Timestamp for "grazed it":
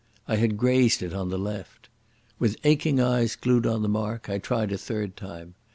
0.57-1.13